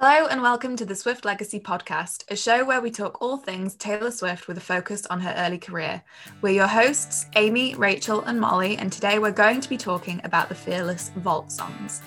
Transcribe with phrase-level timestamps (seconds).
[0.00, 3.74] Hello and welcome to the Swift Legacy podcast, a show where we talk all things
[3.74, 6.00] Taylor Swift with a focus on her early career.
[6.40, 10.48] We're your hosts, Amy, Rachel, and Molly, and today we're going to be talking about
[10.50, 12.00] the Fearless Vault songs.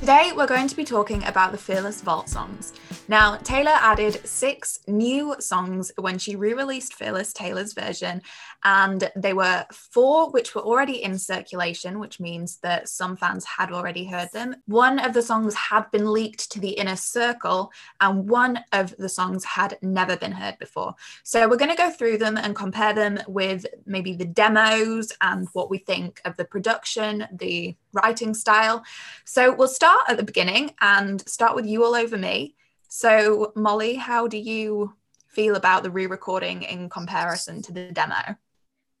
[0.00, 2.72] Today, we're going to be talking about the Fearless Vault songs.
[3.08, 8.22] Now, Taylor added six new songs when she re released Fearless Taylor's version,
[8.62, 13.72] and they were four which were already in circulation, which means that some fans had
[13.72, 14.54] already heard them.
[14.66, 19.08] One of the songs had been leaked to the inner circle, and one of the
[19.08, 20.94] songs had never been heard before.
[21.24, 25.48] So, we're going to go through them and compare them with maybe the demos and
[25.54, 28.84] what we think of the production, the writing style.
[29.24, 32.54] So we'll start at the beginning and start with You All Over Me.
[32.94, 34.92] So, Molly, how do you
[35.26, 38.36] feel about the re recording in comparison to the demo?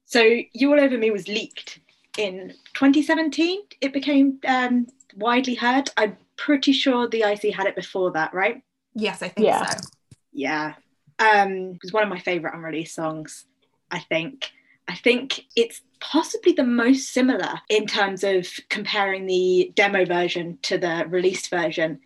[0.06, 0.22] So,
[0.54, 1.78] You All Over Me was leaked
[2.16, 3.60] in 2017.
[3.82, 5.90] It became um, widely heard.
[5.98, 8.62] I'm pretty sure the IC had it before that, right?
[8.94, 9.66] Yes, I think yeah.
[9.66, 9.88] so.
[10.32, 10.74] Yeah.
[11.18, 13.44] Um, it was one of my favorite unreleased songs,
[13.90, 14.52] I think.
[14.88, 20.78] I think it's possibly the most similar in terms of comparing the demo version to
[20.78, 22.00] the released version.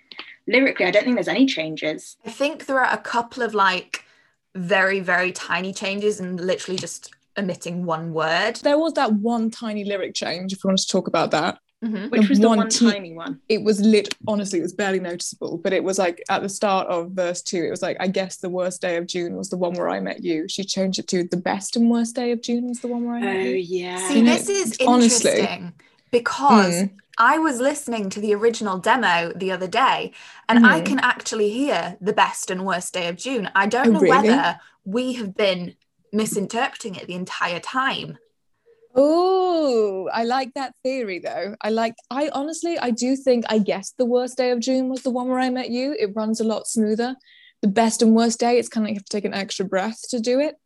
[0.46, 2.16] Lyrically, I don't think there's any changes.
[2.24, 4.04] I think there are a couple of like
[4.54, 8.56] very, very tiny changes and literally just omitting one word.
[8.56, 11.58] There was that one tiny lyric change, if we want to talk about that.
[11.84, 12.08] Mm-hmm.
[12.08, 13.38] Which was the one, one tiny one?
[13.50, 16.88] It was lit, honestly, it was barely noticeable, but it was like at the start
[16.88, 19.58] of verse two, it was like, I guess the worst day of June was the
[19.58, 20.48] one where I met you.
[20.48, 23.16] She changed it to the best and worst day of June was the one where
[23.16, 23.54] I met oh, you.
[23.56, 24.08] Oh, yeah.
[24.08, 25.74] See, this is honestly, interesting
[26.10, 26.90] because mm.
[27.18, 30.12] I was listening to the original demo the other day
[30.48, 30.68] and mm.
[30.68, 33.50] I can actually hear the best and worst day of June.
[33.54, 34.28] I don't oh, know really?
[34.28, 35.74] whether we have been
[36.12, 38.18] misinterpreting it the entire time.
[38.94, 41.54] Oh, I like that theory though.
[41.60, 45.02] I like I honestly I do think I guess the worst day of June was
[45.02, 45.94] the one where I met you.
[45.98, 47.16] It runs a lot smoother.
[47.62, 49.64] The best and worst day, it's kind of like you have to take an extra
[49.64, 50.56] breath to do it.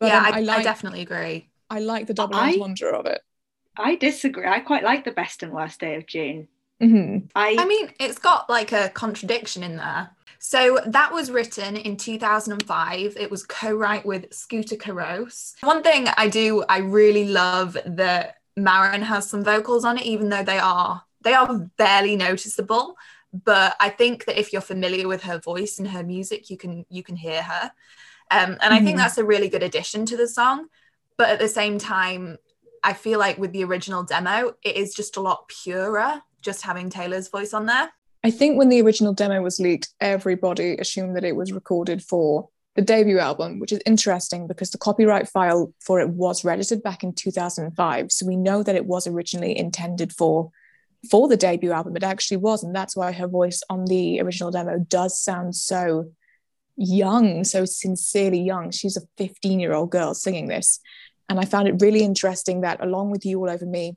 [0.00, 1.48] But, yeah, um, I, I, like, I, definitely agree.
[1.68, 3.20] I like the double entendre of it.
[3.76, 4.46] I disagree.
[4.46, 6.48] I quite like the best and worst day of June.
[6.82, 7.26] Mm-hmm.
[7.34, 10.10] I I mean, it's got like a contradiction in there.
[10.38, 13.16] So that was written in 2005.
[13.16, 15.54] It was co-write with Scooter Carusoe.
[15.60, 20.28] One thing I do, I really love that Maren has some vocals on it, even
[20.28, 22.96] though they are they are barely noticeable.
[23.32, 26.84] But I think that if you're familiar with her voice and her music, you can
[26.90, 27.70] you can hear her.
[28.30, 28.72] Um, and mm-hmm.
[28.72, 28.96] I think mm-hmm.
[28.98, 30.66] that's a really good addition to the song.
[31.16, 32.38] But at the same time,
[32.82, 36.90] I feel like with the original demo, it is just a lot purer, just having
[36.90, 37.90] Taylor's voice on there.
[38.24, 42.48] I think when the original demo was leaked, everybody assumed that it was recorded for
[42.74, 47.02] the debut album, which is interesting because the copyright file for it was registered back
[47.02, 48.10] in 2005.
[48.10, 50.50] So we know that it was originally intended for
[51.10, 51.96] for the debut album.
[51.96, 56.12] It actually was, and that's why her voice on the original demo does sound so
[56.76, 58.70] young, so sincerely young.
[58.70, 60.80] She's a 15 year old girl singing this.
[61.28, 63.96] And I found it really interesting that along with You All Over Me,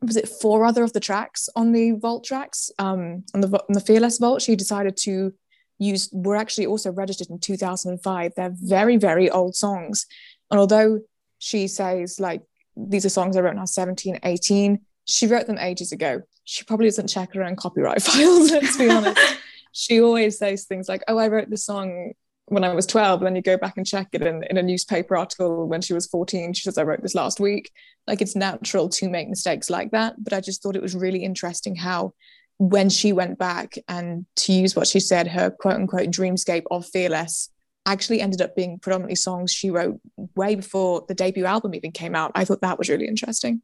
[0.00, 3.72] was it four other of the tracks on the vault tracks um, on the on
[3.72, 4.42] the fearless vault?
[4.42, 5.32] She decided to
[5.78, 10.06] use were actually also registered in 2005 they're very very old songs.
[10.50, 11.00] And although
[11.38, 12.42] she says like
[12.76, 16.22] these are songs i wrote when i was 17 18 she wrote them ages ago.
[16.44, 19.18] She probably doesn't check her own copyright files let's be honest.
[19.74, 22.12] She always says things like oh i wrote this song
[22.52, 24.62] when I was 12, and then you go back and check it in, in a
[24.62, 26.52] newspaper article when she was 14.
[26.52, 27.70] She says, I wrote this last week.
[28.06, 30.14] Like it's natural to make mistakes like that.
[30.18, 32.12] But I just thought it was really interesting how,
[32.58, 36.86] when she went back and to use what she said, her quote unquote dreamscape of
[36.86, 37.48] Fearless
[37.86, 39.98] actually ended up being predominantly songs she wrote
[40.36, 42.30] way before the debut album even came out.
[42.34, 43.62] I thought that was really interesting.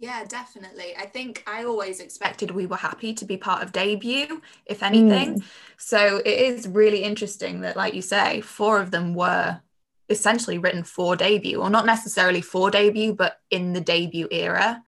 [0.00, 0.94] Yeah, definitely.
[0.98, 5.40] I think I always expected we were happy to be part of debut, if anything.
[5.40, 5.44] Mm.
[5.76, 9.60] So it is really interesting that, like you say, four of them were
[10.08, 14.82] essentially written for debut, or not necessarily for debut, but in the debut era.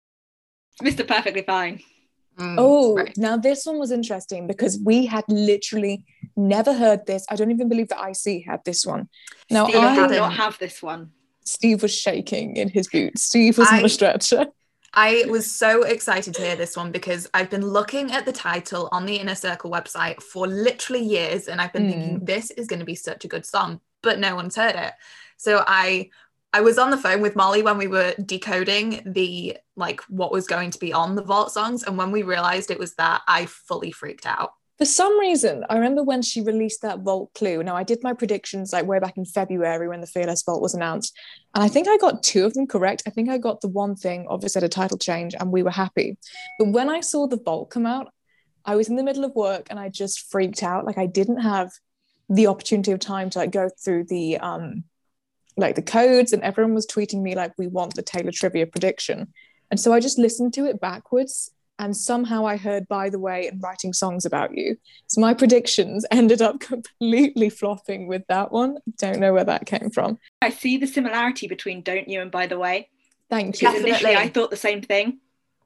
[0.82, 1.06] Mr.
[1.06, 1.81] Perfectly Fine.
[2.38, 3.14] Mm, oh, right.
[3.19, 7.26] now this one was interesting because we had literally never heard this.
[7.28, 9.10] I don't even believe that IC had this one.
[9.50, 11.10] Now Steve I did not have this one.
[11.44, 13.25] Steve was shaking in his boots.
[13.25, 14.46] Steve was I, on a stretcher.
[14.94, 18.88] I was so excited to hear this one because I've been looking at the title
[18.92, 21.90] on the Inner Circle website for literally years and I've been mm.
[21.90, 24.92] thinking this is going to be such a good song, but no one's heard it.
[25.38, 26.10] So I
[26.52, 30.46] I was on the phone with Molly when we were decoding the like what was
[30.46, 33.46] going to be on the vault songs and when we realized it was that I
[33.46, 34.52] fully freaked out.
[34.78, 37.62] For some reason, I remember when she released that Vault clue.
[37.62, 40.74] Now, I did my predictions like way back in February when the Fearless Vault was
[40.74, 41.16] announced.
[41.54, 43.02] And I think I got two of them correct.
[43.06, 45.70] I think I got the one thing, obviously, had a title change, and we were
[45.70, 46.16] happy.
[46.58, 48.12] But when I saw the Vault come out,
[48.64, 50.84] I was in the middle of work and I just freaked out.
[50.84, 51.70] Like, I didn't have
[52.28, 54.84] the opportunity of time to like go through the um
[55.56, 59.32] like the codes and everyone was tweeting me like we want the Taylor trivia prediction
[59.70, 61.50] and so I just listened to it backwards
[61.82, 64.76] and somehow I heard by the way and writing songs about you.
[65.08, 68.79] So my predictions ended up completely flopping with that one.
[68.99, 70.19] Don't know where that came from.
[70.40, 72.88] I see the similarity between don't you and by the way.
[73.29, 73.69] Thank you.
[73.69, 75.19] because initially I thought the same thing.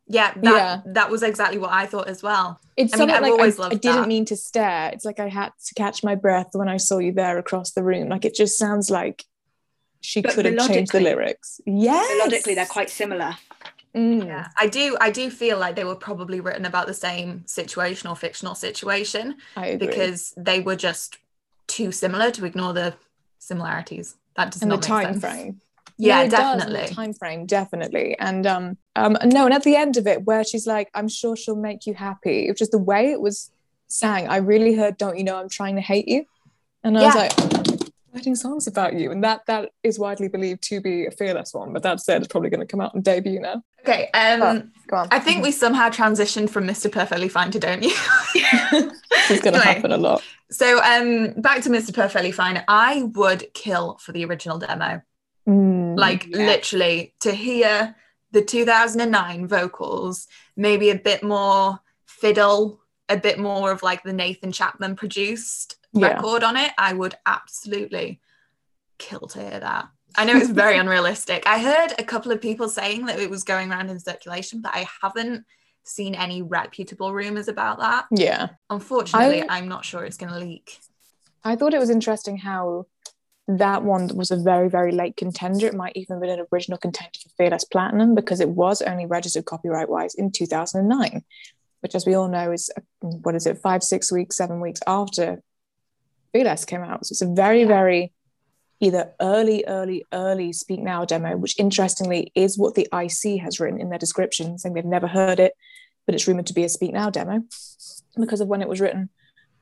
[0.09, 0.81] Yeah that, yeah.
[0.95, 2.61] that was exactly what i thought as well.
[2.77, 4.09] It's I mean, something I've like I, I, didn't that.
[4.09, 4.91] mean to stare.
[4.95, 7.83] It's like i had to catch my breath when i saw you there across the
[7.83, 8.09] room.
[8.09, 9.25] Like it just sounds like
[10.01, 11.61] she but could have changed the lyrics.
[11.67, 12.07] Yes!
[12.11, 13.37] Melodically they're quite similar
[13.97, 14.27] mm.
[14.27, 18.09] yeah i do i do feel like they were probably written about the same situation
[18.09, 19.37] or fictional situation
[19.79, 21.19] because they were just
[21.67, 22.95] too similar to ignore the
[23.39, 24.17] similarities.
[24.37, 25.21] That does and not the time sense.
[25.21, 25.61] frame.
[25.99, 26.95] Yeah, yeah definitely.
[26.95, 28.19] time frame definitely.
[28.19, 31.37] And um um no and at the end of it where she's like i'm sure
[31.37, 33.51] she'll make you happy it was just the way it was
[33.89, 34.29] sang.
[34.29, 36.27] I really heard don't you know i'm trying to hate you?
[36.85, 37.07] And i yeah.
[37.07, 37.66] was like
[38.17, 41.73] writing songs about you and that that is widely believed to be a fearless one
[41.73, 43.63] but that said it's probably going to come out and debut now.
[43.81, 47.93] Okay um oh, i think we somehow transitioned from mr perfectly fine to don't you?
[49.29, 50.23] It's going to anyway, happen a lot.
[50.51, 52.65] so um back to mr perfectly fine.
[52.69, 55.03] I would kill for the original demo.
[55.49, 56.47] Mm, like yeah.
[56.47, 57.97] literally to hear
[58.33, 60.27] the 2009 vocals,
[60.57, 66.15] maybe a bit more fiddle, a bit more of like the Nathan Chapman produced yeah.
[66.15, 68.21] record on it, I would absolutely
[68.99, 69.89] kill to hear that.
[70.17, 71.45] I know it's very unrealistic.
[71.47, 74.75] I heard a couple of people saying that it was going around in circulation, but
[74.75, 75.45] I haven't
[75.85, 78.07] seen any reputable rumors about that.
[78.11, 78.49] Yeah.
[78.71, 80.79] Unfortunately, I, I'm not sure it's going to leak.
[81.45, 82.87] I thought it was interesting how
[83.49, 85.67] that one was a very, very late contender.
[85.67, 89.07] It might even have been an original contender for Fearless Platinum because it was only
[89.07, 91.23] registered copyright wise in 2009,
[91.81, 92.71] which, as we all know, is
[93.01, 95.41] what is it, five, six weeks, seven weeks after
[96.37, 97.07] Fearless came out.
[97.07, 98.13] So it's a very, very
[98.81, 103.81] either early, early, early Speak Now demo, which interestingly is what the IC has written
[103.81, 105.55] in their description, saying they've never heard it,
[106.05, 107.43] but it's rumored to be a Speak Now demo
[108.19, 109.09] because of when it was written,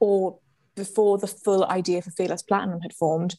[0.01, 0.41] or
[0.75, 3.37] before the full idea for Fearless Platinum had formed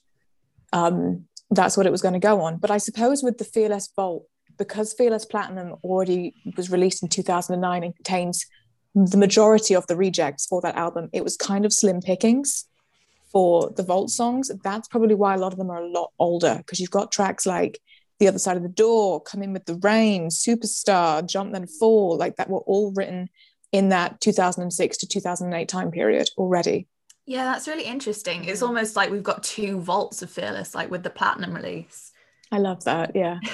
[0.72, 2.58] um, that's what it was going to go on.
[2.58, 4.26] But I suppose with the Fearless Vault,
[4.58, 8.46] because Fearless Platinum already was released in 2009 and contains
[8.94, 12.66] the majority of the rejects for that album, it was kind of slim pickings
[13.32, 14.52] for the Vault songs.
[14.64, 17.46] That's probably why a lot of them are a lot older because you've got tracks
[17.46, 17.80] like
[18.20, 22.18] The Other Side of the Door, Come In With the Rain, Superstar, Jump Then Fall,
[22.18, 23.30] like that were all written
[23.72, 26.88] in that 2006 to 2008 time period already.
[27.26, 28.46] Yeah, that's really interesting.
[28.46, 32.12] It's almost like we've got two vaults of Fearless, like with the platinum release.
[32.52, 33.16] I love that.
[33.16, 33.40] Yeah.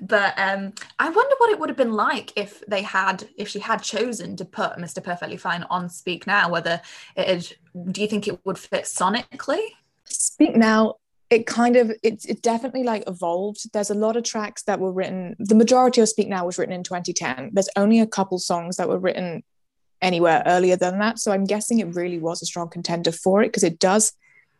[0.00, 3.58] but um, I wonder what it would have been like if they had, if she
[3.58, 5.02] had chosen to put Mr.
[5.02, 6.50] Perfectly Fine on Speak Now.
[6.50, 6.80] Whether
[7.16, 9.62] it, had, do you think it would fit sonically?
[10.04, 10.96] Speak Now,
[11.30, 13.72] it kind of, it, it definitely like evolved.
[13.72, 15.36] There's a lot of tracks that were written.
[15.38, 17.50] The majority of Speak Now was written in 2010.
[17.52, 19.42] There's only a couple songs that were written
[20.02, 21.18] anywhere earlier than that.
[21.18, 24.12] So I'm guessing it really was a strong contender for it because it does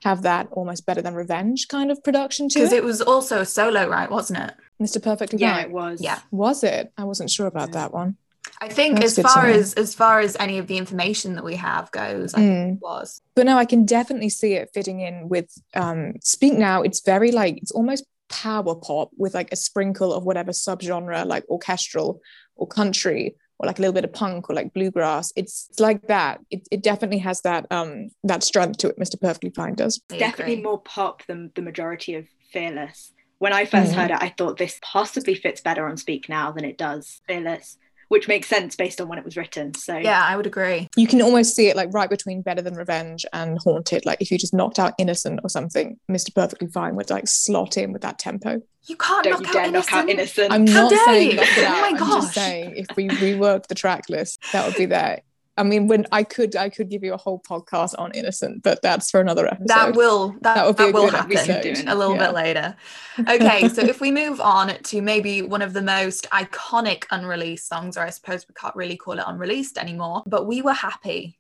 [0.03, 2.63] have that almost better than revenge kind of production to it.
[2.63, 4.11] Because it was also a solo, right?
[4.11, 4.55] Wasn't it?
[4.83, 5.03] Mr.
[5.03, 6.01] Perfect Yeah, it was.
[6.01, 6.21] Yeah.
[6.31, 6.93] Was it?
[6.97, 7.75] I wasn't sure about yeah.
[7.75, 8.17] that one.
[8.61, 11.57] I think That's as far as as far as any of the information that we
[11.57, 12.65] have goes, I mm.
[12.65, 13.21] think it was.
[13.35, 16.83] But no, I can definitely see it fitting in with um Speak Now.
[16.83, 21.49] It's very like it's almost power pop with like a sprinkle of whatever subgenre, like
[21.49, 22.21] orchestral
[22.57, 25.33] or country or like a little bit of punk or like bluegrass.
[25.37, 26.41] It's, it's like that.
[26.51, 28.99] It, it definitely has that um that strength to it.
[28.99, 29.21] Mr.
[29.21, 29.99] Perfectly Fine does.
[30.09, 33.13] Definitely more pop than the majority of Fearless.
[33.43, 33.95] When I 1st mm-hmm.
[33.95, 37.77] heard it, I thought this possibly fits better on Speak Now than it does Fearless
[38.07, 39.73] which makes sense based on when it was written.
[39.73, 40.87] So yeah, I would agree.
[40.97, 44.05] You can almost see it like right between Better Than Revenge and Haunted.
[44.05, 46.35] Like if you just knocked out Innocent or something, Mr.
[46.35, 48.61] Perfectly Fine would like slot in with that tempo.
[48.83, 50.53] You can't Don't knock, you out dare knock out Innocent.
[50.53, 51.37] I'm How not saying you?
[51.37, 51.75] knock it out.
[51.75, 55.23] Oh my I'm just saying if we rework the track list, that would be there.
[55.57, 58.81] I mean, when I could, I could give you a whole podcast on innocent, but
[58.81, 59.69] that's for another episode.
[59.69, 61.85] That will that, that, that will happen episode.
[61.87, 62.27] a little yeah.
[62.27, 62.77] bit later.
[63.29, 67.99] Okay, so if we move on to maybe one of the most iconic unreleased songs,
[67.99, 71.39] or I suppose we can't really call it unreleased anymore, but we were happy.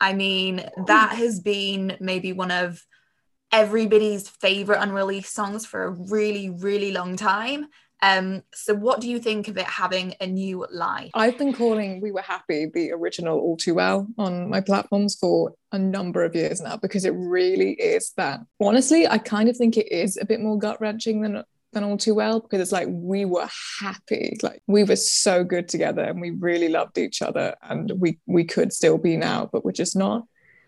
[0.00, 2.82] I mean, that has been maybe one of
[3.52, 7.66] everybody's favorite unreleased songs for a really, really long time.
[8.02, 11.10] Um, so what do you think of it having a new lie?
[11.14, 15.52] I've been calling We Were Happy the original All Too Well on my platforms for
[15.72, 18.40] a number of years now because it really is that.
[18.60, 21.96] Honestly, I kind of think it is a bit more gut wrenching than than all
[21.96, 26.20] too well because it's like we were happy like we were so good together and
[26.20, 29.94] we really loved each other and we we could still be now but we're just
[29.94, 30.24] not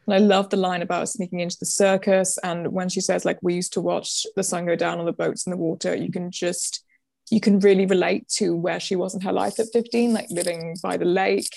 [0.07, 2.39] and I love the line about sneaking into the circus.
[2.43, 5.13] And when she says, like, we used to watch the sun go down on the
[5.13, 6.85] boats in the water, you can just,
[7.33, 10.77] you can really relate to where she was in her life at 15, like living
[10.83, 11.49] by the lake,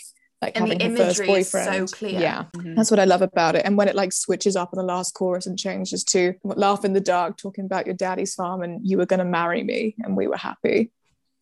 [0.41, 1.89] like And having the her first imagery is boyfriend.
[1.89, 2.20] so clear.
[2.22, 2.46] Yeah.
[2.55, 2.75] Mhm.
[2.77, 3.63] That's what I love about it.
[3.65, 6.94] And when it like switches up in the last chorus and changes to laugh in
[6.94, 10.15] the dark, talking about your daddy's farm and you were going to marry me and
[10.15, 10.91] we were happy,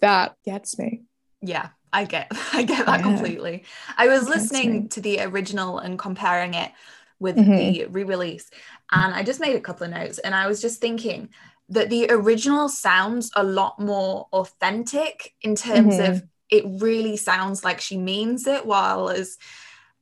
[0.02, 1.04] that gets me.
[1.44, 3.04] Yeah, I get I get that Yeah.
[3.04, 3.66] completely.
[3.98, 4.36] I was Gets me.
[4.36, 6.72] listening to the original and comparing it
[7.20, 7.58] with Mhm.
[7.58, 8.50] the re-release
[8.92, 11.30] and I just made a couple of notes and I was just thinking
[11.74, 16.12] that the original sounds a lot more authentic in terms Mm-hmm.
[16.12, 19.38] of it really sounds like she means it while as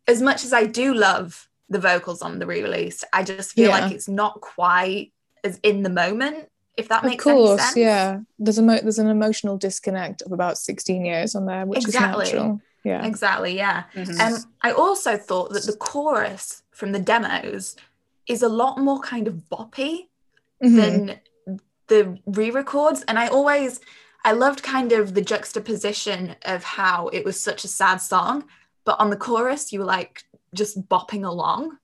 [0.07, 3.79] as much as I do love the vocals on the re-release I just feel Yeah.
[3.79, 5.13] like it's not quite
[5.43, 7.75] as in the moment if that Of makes any course, sense.
[7.77, 8.19] yeah.
[8.39, 12.25] There's a mo- there's an emotional disconnect of about 16 years on there, which Exactly.
[12.27, 12.61] is natural.
[12.83, 13.05] Yeah.
[13.05, 13.83] Exactly, yeah.
[13.93, 14.19] Mhm.
[14.19, 17.75] Um, I also thought that the chorus from the demos
[18.27, 20.07] is a lot more kind of boppy
[20.63, 20.75] Mhm.
[20.79, 21.19] than
[21.91, 23.81] the re-records, and I always
[24.24, 28.45] I loved kind of the juxtaposition of how it was such a sad song,
[28.86, 30.24] but on the chorus you were like
[30.55, 31.77] just bopping along.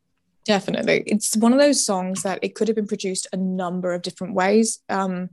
[0.46, 1.04] Definitely.
[1.06, 4.34] It's one of those songs that it could have been produced a number of different
[4.34, 4.80] ways.
[4.88, 5.30] Um,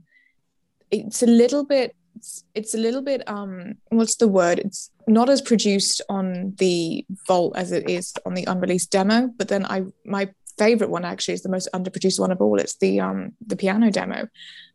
[0.91, 5.29] it's a little bit it's, it's a little bit um what's the word it's not
[5.29, 9.83] as produced on the vault as it is on the unreleased demo but then i
[10.05, 12.59] my favorite one actually is the most underproduced one of all.
[12.59, 14.27] It's the um the piano demo.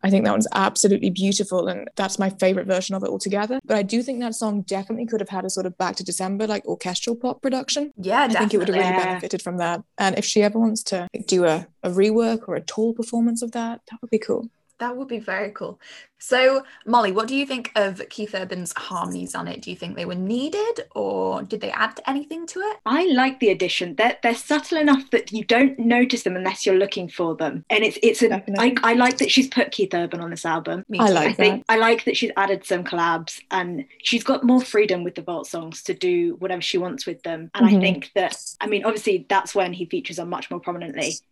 [0.02, 3.60] I think that one's absolutely beautiful and that's my favorite version of it altogether.
[3.64, 6.04] But i do think that song definitely could have had a sort of back to
[6.04, 7.92] december like orchestral pop production.
[7.96, 9.82] Yeah, I think it would have really benefited from that.
[9.98, 13.52] And if she ever wants to do a, a rework or a tall performance of
[13.52, 14.48] that, that would be cool.
[14.80, 15.78] That would be very cool.
[16.18, 19.62] So, Molly, what do you think of Keith Urban's harmonies on it?
[19.62, 22.76] Do you think they were needed or did they add anything to it?
[22.84, 23.94] I like the addition.
[23.94, 27.64] They're they're subtle enough that you don't notice them unless you're looking for them.
[27.70, 28.82] And it's it's a I, Definitely.
[28.82, 30.84] I like that she's put Keith Urban on this album.
[30.88, 34.44] Me I like I think I like that she's added some collabs and she's got
[34.44, 37.50] more freedom with the Vault songs to do whatever she wants with them.
[37.54, 37.80] And I Mhm.
[37.80, 41.22] think that I mean obviously that's when he features on much more prominently.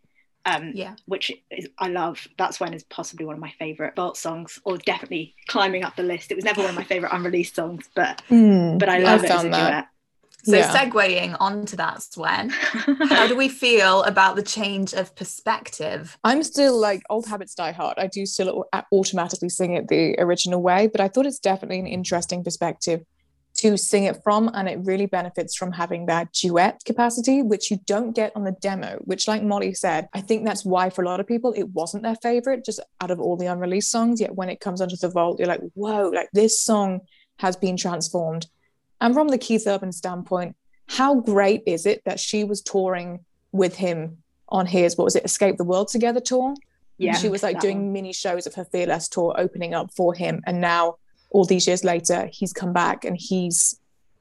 [0.47, 0.95] Um, Yeah.
[1.07, 2.27] which is I love.
[2.39, 6.03] That's when is possibly one of my favorite Vault songs, or definitely climbing up the
[6.03, 6.31] list.
[6.31, 9.31] It was never one of my favorite unreleased songs, but but I love I it
[9.31, 9.89] as a found that.
[10.45, 10.73] So, Yeah.
[10.73, 13.09] segueing onto that, Swen, duet.
[13.11, 16.17] how do we feel about the change of perspective?
[16.25, 17.99] I'm still like old habits die hard.
[17.99, 21.87] I do still automatically sing it the original way, but I thought it's definitely an
[21.87, 23.01] interesting perspective
[23.59, 24.51] to sing it from.
[24.55, 28.53] And it really benefits from having that duet capacity, which you don't get on the
[28.53, 31.69] demo, which, like Molly said, I think that's why for a lot of people it
[31.69, 34.21] wasn't their favorite, just out of all the unreleased songs.
[34.21, 37.01] Yet when it comes onto the vault, you're like, whoa, like this song
[37.39, 38.47] has been transformed.
[39.01, 43.77] And from the Keith Urban standpoint, how great is it that she was touring with
[43.77, 46.55] him on his, what was it, Escape the World Together tour?
[46.99, 47.93] yeah, she was like doing one.
[47.93, 50.43] mini shows of her Fearless tour opening up for him.
[50.47, 50.97] And now,
[51.31, 53.79] all these years later, he's come back and he's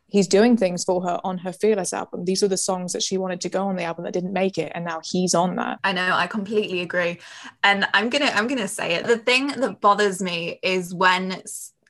[0.09, 2.25] he's doing things for her on her Fearless album.
[2.25, 4.57] These are the songs that she wanted to go on the album that didn't make
[4.57, 5.79] it, and now he's on that.
[5.83, 7.19] I know, I completely agree.
[7.63, 9.05] And I'm gonna I'm gonna say it.
[9.05, 11.41] The thing that bothers me is when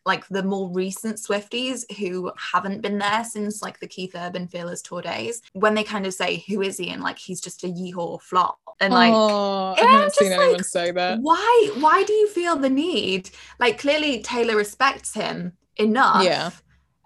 [0.08, 4.82] like the more recent Swifties who haven't been there since like the Keith Urban Fearless
[4.82, 6.90] tour days, when they kind of say, Who is he?
[6.90, 8.58] And like he's just a yeehaw flop.
[8.80, 11.20] And like oh, I haven't seen anyone like, say that.
[11.20, 16.52] why why do you feel the need like clearly taylor respects him enough Yeah.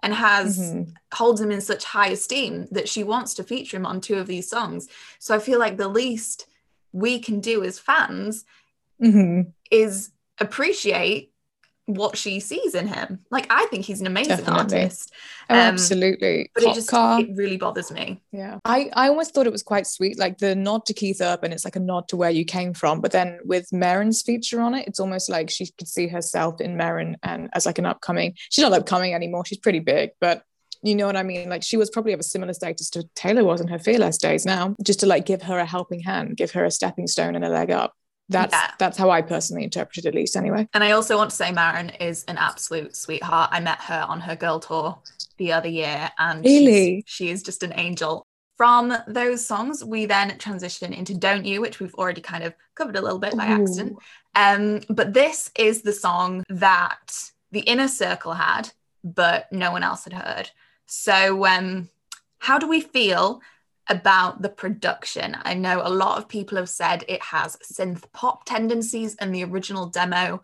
[0.02, 0.92] and has Mhm.
[1.14, 4.26] holds him in such high esteem that she wants to feature him on two of
[4.26, 4.86] these songs
[5.18, 6.44] so i feel like the least
[6.92, 8.44] we can do as fans
[9.02, 9.52] Mhm.
[9.70, 11.31] is appreciate
[11.94, 14.78] what she sees in him like i think he's an amazing Definitely.
[14.80, 15.12] artist
[15.50, 16.50] Oh, Um, absolutely.
[16.54, 17.20] but Pop it just car.
[17.20, 18.58] it really bothers me Yeah.
[18.64, 20.18] I, I almost thought it was quite sweet.
[20.18, 23.00] Like the nod to Keith Urban, it's like a nod to where you came from.
[23.00, 26.76] But then with Maren's feature on it, it's almost like she could see herself in
[26.76, 29.44] Maren and as like an upcoming, she's not upcoming anymore.
[29.44, 30.44] She's pretty big, but
[30.82, 31.48] you know what I mean?
[31.50, 34.46] Like she was probably of a similar status to Taylor was in her fearless days
[34.46, 37.44] now, just to like give her a helping hand, give her a stepping stone and
[37.44, 37.92] a leg up.
[38.32, 38.70] That's Yeah.
[38.78, 40.68] that's how I personally interpreted it, at least anyway.
[40.74, 43.50] And I also want to say Maren is an absolute sweetheart.
[43.52, 44.98] I met her on her girl tour
[45.38, 47.04] the other year and Really?
[47.06, 48.26] she is just an angel.
[48.56, 52.96] From those songs, we then transition into Don't You, which we've already kind of covered
[52.96, 53.96] a little bit by accident.
[54.34, 57.12] Um, but this is the song that
[57.50, 58.70] the inner circle had,
[59.02, 60.50] but no one else had heard.
[60.86, 61.88] So, um,
[62.38, 63.40] how do we feel
[63.92, 65.36] about the production.
[65.42, 69.44] I know a lot of people have said it has synth pop tendencies, and the
[69.44, 70.42] original demo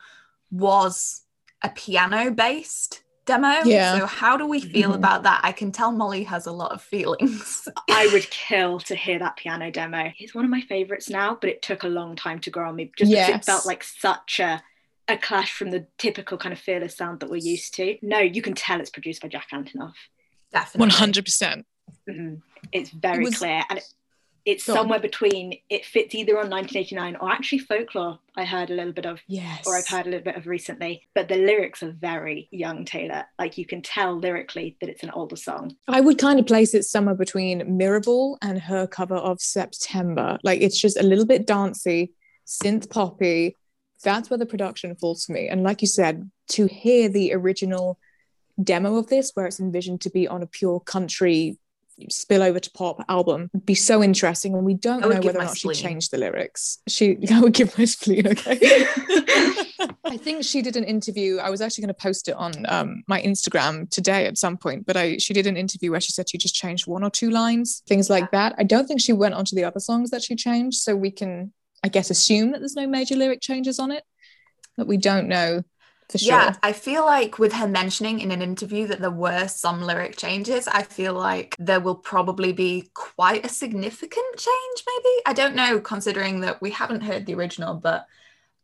[0.51, 1.23] was
[1.63, 3.63] a piano based demo.
[3.65, 3.99] Yeah.
[3.99, 4.99] So, how do we feel mm-hmm.
[4.99, 5.41] about that?
[5.43, 7.69] I can tell Molly has a lot of feelings.
[7.91, 10.13] I would kill to hear that piano demo.
[10.19, 12.77] It's one of my favorites now, but it took a long time to grow on
[12.77, 13.27] me just yes.
[13.27, 14.63] because it felt like such a
[15.09, 17.97] a clash from the typical kind of fearless sound that we're used to.
[18.03, 19.95] No, you can tell it's produced by Jack Antonoff.
[20.53, 20.95] Definitely.
[20.95, 21.65] 100%.
[22.09, 22.41] Mm-mm.
[22.73, 23.85] It's very it was, clear, and it,
[24.49, 28.19] it's so, somewhere between it fits either on 1989 or actually folklore.
[28.35, 31.03] I heard a little bit of, yes, or I've heard a little bit of recently.
[31.15, 33.27] But the lyrics are very young Taylor.
[33.39, 35.77] Like you can tell lyrically that it's an older song.
[35.87, 40.39] I would kind of place it somewhere between Mirrorball and her cover of September.
[40.43, 42.15] Like it's just a little bit dancey,
[42.47, 43.55] synth poppy.
[44.03, 45.49] That's where the production falls for me.
[45.49, 47.99] And like you said, to hear the original
[48.63, 51.59] demo of this, where it's envisioned to be on a pure country
[52.09, 54.55] spill over to pop album, would be so interesting.
[54.55, 56.79] And we don't know whether or not she changed the lyrics.
[56.89, 58.59] She, I would give my spleen, okay.
[60.05, 61.39] I think she did an interview.
[61.39, 64.87] I was actually going to post it on um, my Instagram today at some point,
[64.87, 67.31] but I she did an interview where she said she just changed one or two
[67.31, 68.55] lines, things like that.
[68.59, 71.11] I don't think she went on to the other songs that she changed, so we
[71.11, 71.53] can,
[71.85, 74.03] I guess, assume that there's no major lyric changes on it,
[74.77, 75.63] but we don't know
[76.09, 76.29] for sure.
[76.29, 80.17] Yeah, I feel like with her mentioning in an interview that there were some lyric
[80.17, 85.23] changes, I feel like there will probably be quite a significant change, maybe.
[85.27, 88.07] I don't know, considering that we haven't heard the original, but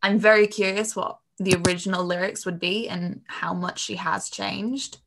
[0.03, 4.99] I'm very curious what the original lyrics would be and how much she has changed.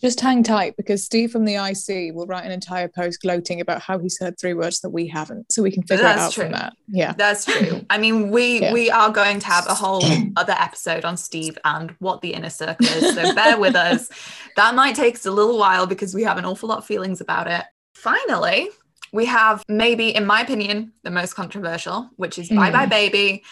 [0.00, 3.82] Just hang tight because Steve from the IC will write an entire post gloating about
[3.82, 6.34] how he's heard three words that we haven't, so we can figure it That's out
[6.34, 6.72] from that.
[6.88, 7.12] Yeah.
[7.12, 7.84] That's true.
[7.90, 8.72] I mean, we Yeah.
[8.72, 10.02] we are going to have a whole
[10.36, 13.14] other episode on Steve and what the inner circle is.
[13.14, 14.08] So bear with us.
[14.56, 17.20] That might take us a little while because we have an awful lot of feelings
[17.20, 17.64] about it.
[17.94, 18.68] Finally,
[19.12, 22.72] we have maybe, in my opinion, the most controversial, which is Bye Mm.
[22.72, 23.42] Bye Baby,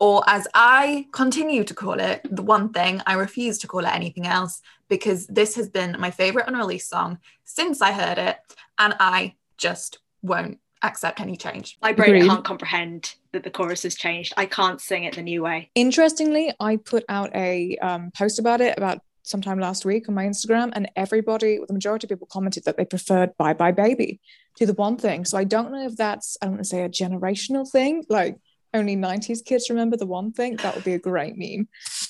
[0.00, 3.94] or as I continue to call it, the one thing I refuse to call it
[3.94, 8.38] anything else because this has been my favorite unreleased song since I heard it,
[8.78, 11.76] and I just won't accept any change.
[11.82, 12.28] My brain Agreed.
[12.28, 14.32] can't comprehend that the chorus has changed.
[14.38, 15.70] I can't sing it the new way.
[15.74, 20.24] Interestingly, I put out a um, post about it about sometime last week on my
[20.24, 24.18] Instagram, and everybody, the majority of people commented that they preferred Bye Bye Baby
[24.56, 25.26] to the one thing.
[25.26, 28.36] So I don't know if that's, I don't want to say a generational thing, like
[28.72, 30.56] only 90s kids remember the one thing.
[30.56, 31.68] That would be a great meme.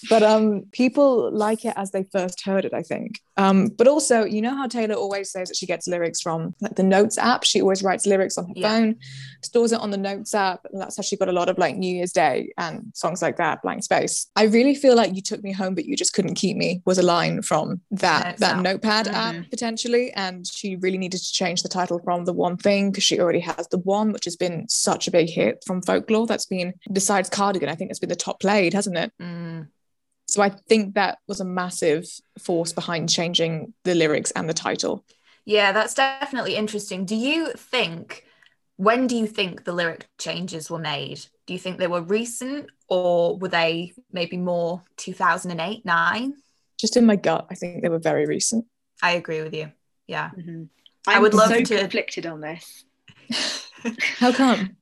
[0.08, 3.20] But um, people like it as they first heard it, I think.
[3.36, 6.74] Um, but also, you know how Taylor always says that she gets lyrics from like
[6.74, 7.44] the Notes app.
[7.44, 8.68] She always writes lyrics on her Yeah.
[8.68, 8.96] phone,
[9.42, 11.76] stores it on the Notes app, and that's how she got a lot of like
[11.76, 13.62] New Year's Day and songs like that.
[13.62, 14.26] Blank space.
[14.36, 16.82] I really feel like you took me home, but you just couldn't keep me.
[16.84, 18.62] Was a line from that Notes that app.
[18.62, 19.50] Notepad app Mhm.
[19.50, 23.18] potentially, and she really needed to change the title from the one thing because she
[23.18, 26.26] already has the one, which has been such a big hit from folklore.
[26.26, 29.12] That's been besides Cardigan, I think it's been the top played, hasn't it?
[29.20, 29.68] Mm.
[30.26, 32.04] So I think that was a massive
[32.38, 35.04] force behind changing the lyrics and the title.
[35.44, 37.04] Yeah, that's definitely interesting.
[37.06, 38.24] Do you think,
[38.76, 41.24] when do you think the lyric changes were made?
[41.46, 46.34] Do you think they were recent or were they maybe more 2008, 9?
[46.78, 48.66] Just in my gut, I think they were very recent.
[49.02, 49.72] I agree with you.
[50.06, 50.30] Yeah.
[50.38, 50.68] Mhm.
[51.08, 52.84] I I'm would love so to- conflicted on this
[54.18, 54.76] How come?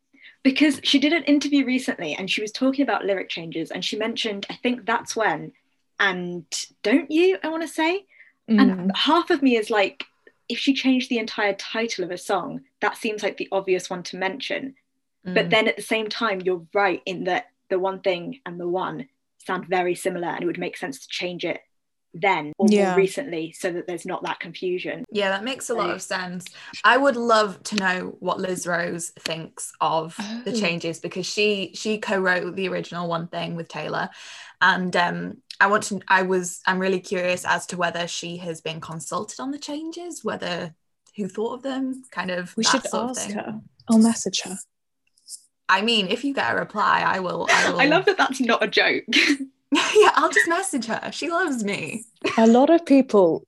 [0.49, 3.99] Because she did an interview recently and she was talking about lyric changes and she
[3.99, 5.53] mentioned, I think that's when,
[6.01, 6.47] and
[6.83, 7.37] don't you?
[7.43, 8.07] I want to say,
[8.49, 8.61] Mm.
[8.61, 10.05] and half of me is like,
[10.49, 14.03] if she changed the entire title of a song, that seems like the obvious one
[14.05, 14.75] to mention.
[15.23, 15.51] But Mm.
[15.51, 19.07] then at the same time, you're right in that the one thing and the one
[19.37, 21.61] sound very similar, and it would make sense to change it
[22.15, 22.89] then or Yeah.
[22.89, 25.05] more recently so that there's not that confusion.
[25.11, 26.47] Yeah, that makes a lot of sense.
[26.85, 30.61] I would love to know what Liz Rose thinks of the Oh.
[30.61, 34.09] changes because she she co-wrote the original one thing with Taylor,
[34.61, 36.01] and um, I want to.
[36.09, 36.61] I was.
[36.67, 40.75] I'm really curious as to whether she has been consulted on the changes, whether
[41.17, 42.57] who thought of them, kind of.
[42.57, 43.37] we should sort of ask thing.
[43.37, 43.61] her.
[43.91, 44.57] I'll message her.
[45.69, 47.47] I mean, if you get a reply, I will.
[47.51, 47.81] I, will.
[47.81, 49.05] I love that that's not a joke.
[50.19, 51.11] I'll just message her.
[51.13, 52.05] She loves me.
[52.37, 53.47] A lot of people,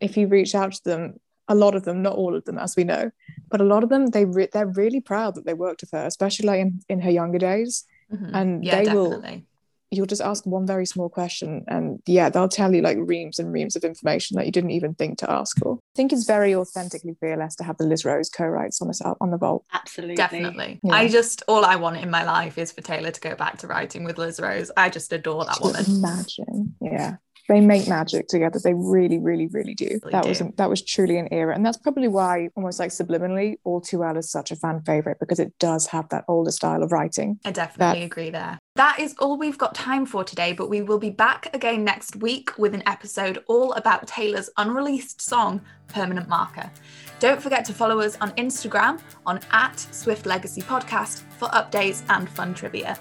[0.00, 2.74] if you reach out to them, a lot of them, not all of them, as
[2.76, 3.10] we know,
[3.48, 6.04] but a lot of them, they re- they're really proud that they worked with her,
[6.06, 7.84] especially like in, in her younger days.
[8.12, 8.30] Mhm.
[8.34, 9.46] And yeah, they will definitely.
[9.90, 13.52] You'll just ask one very small question and yeah they'll tell you like reams and
[13.52, 16.54] reams of information that you didn't even think to ask for i think it's very
[16.54, 20.16] authentically fearless to have the liz rose co-writes on this al- on the vault Absolutely.
[20.16, 20.80] Definitely.
[20.82, 20.94] Yeah.
[20.94, 23.66] I just all I want in my life is for Taylor to go back to
[23.66, 24.70] writing with Liz Rose.
[24.76, 25.84] I just adore that woman.
[25.86, 27.16] imagine Yeah.
[27.50, 28.60] They make magic together.
[28.62, 29.98] They really, really, really do.
[30.04, 30.28] Really that do.
[30.28, 33.98] was that was truly an era, and that's probably why, almost like subliminally, All Too
[33.98, 37.40] Well is such a fan favorite because it does have that older style of writing.
[37.44, 38.60] I definitely agree there.
[38.76, 42.14] That is all we've got time for today, but we will be back again next
[42.14, 46.70] week with an episode all about Taylor's unreleased song, Permanent Marker.
[47.18, 52.30] Don't forget to follow us on Instagram on at Swift Legacy Podcast for updates and
[52.30, 52.96] fun trivia.